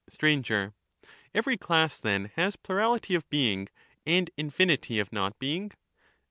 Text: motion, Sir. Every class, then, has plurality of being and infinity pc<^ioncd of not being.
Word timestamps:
motion, 0.23 0.43
Sir. 0.43 0.73
Every 1.31 1.57
class, 1.57 1.99
then, 1.99 2.31
has 2.35 2.55
plurality 2.55 3.13
of 3.13 3.29
being 3.29 3.67
and 4.03 4.31
infinity 4.35 4.95
pc<^ioncd 4.95 5.01
of 5.01 5.13
not 5.13 5.37
being. 5.37 5.73